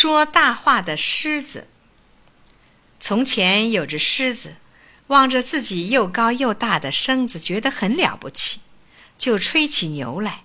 [0.00, 1.66] 说大话的狮子。
[3.00, 4.54] 从前有只狮子，
[5.08, 8.60] 望着自己又高又大的身子，觉得很了不起，
[9.18, 10.44] 就吹起牛来：“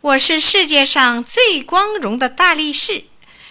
[0.00, 3.04] 我是世界上最光荣的大力士，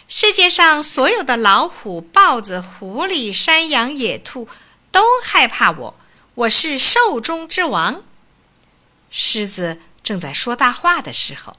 [0.08, 4.48] 世界上所有的老虎、豹子、狐狸、山羊、野兔
[4.92, 6.00] 都害怕我，
[6.34, 8.02] 我是兽中之王。”
[9.12, 11.56] 狮子正在说大话的时候，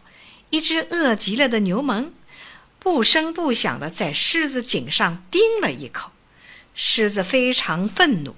[0.50, 2.12] 一只饿极了的牛虻。
[2.80, 6.10] 不声不响地在狮子颈上叮了一口，
[6.74, 8.34] 狮子非常愤怒，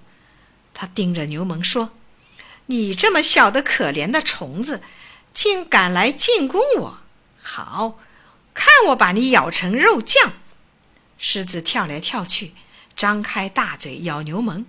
[0.75, 1.91] 他盯着牛虻说
[2.67, 4.83] ：“你这么小的可怜的虫子，
[5.33, 6.98] 竟敢来进攻我！
[7.41, 8.01] 好，
[8.53, 10.33] 看我把你咬成肉酱！”
[11.17, 12.53] 狮子跳来跳去，
[12.97, 14.65] 张开大嘴咬牛虻，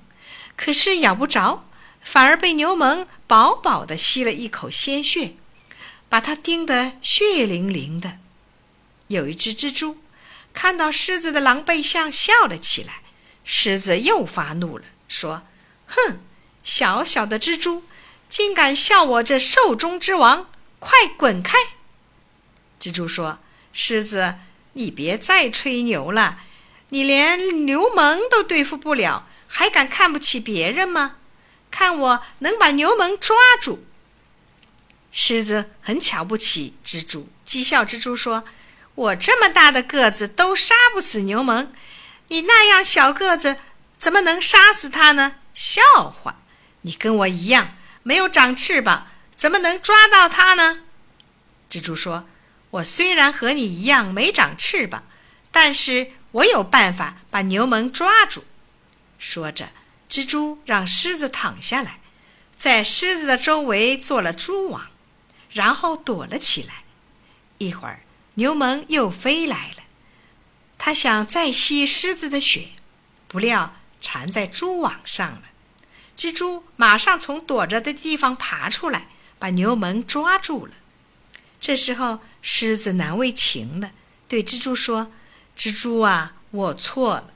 [0.55, 1.65] 可是咬不着，
[1.99, 5.33] 反而被牛虻饱饱地吸了一口鲜血，
[6.07, 8.19] 把它叮得血淋淋的。
[9.13, 9.99] 有一只蜘蛛，
[10.53, 13.01] 看到狮子的狼狈相，笑了起来。
[13.45, 15.43] 狮子又发怒了，说
[15.87, 16.19] ：“哼，
[16.63, 17.83] 小小的蜘蛛，
[18.29, 20.49] 竟敢笑我这兽中之王！
[20.79, 21.57] 快滚开！”
[22.79, 23.39] 蜘蛛说
[23.73, 24.35] ：“狮子，
[24.73, 26.39] 你别再吹牛了，
[26.89, 31.17] 你连牛虻都对付不了，还敢看不起别人吗？
[31.69, 33.85] 看我能把牛虻抓住！”
[35.11, 38.45] 狮子很瞧不起蜘蛛，讥笑蜘蛛说。
[38.95, 41.71] 我这么大的个子都杀不死牛虻，
[42.27, 43.57] 你那样小个子
[43.97, 45.35] 怎么能杀死它呢？
[45.53, 46.37] 笑话！
[46.81, 50.81] 你跟我一样没有长翅膀，怎么能抓到它呢？
[51.69, 52.27] 蜘蛛说
[52.69, 55.03] ：“我虽然和你一样没长翅膀，
[55.51, 58.43] 但是我有办法把牛虻抓住。”
[59.17, 59.69] 说着，
[60.09, 61.99] 蜘蛛让狮子躺下来，
[62.55, 64.87] 在狮子的周围做了蛛网，
[65.49, 66.83] 然后躲了起来。
[67.57, 68.01] 一会儿。
[68.35, 69.83] 牛虻又飞来了，
[70.77, 72.69] 它想再吸狮子的血，
[73.27, 75.43] 不料缠在蛛网上了。
[76.17, 80.73] 蜘蛛马上从躲着的地方爬出来，把牛虻抓住了。
[81.61, 83.91] 这时候，狮子难为情了，
[84.27, 85.11] 对蜘蛛说
[85.55, 87.33] ：“蜘蛛啊，我错了，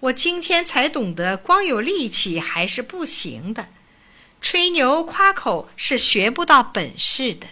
[0.00, 3.68] 我今天才懂得，光有力气还是不行的，
[4.40, 7.48] 吹牛夸口是学不到本事的。”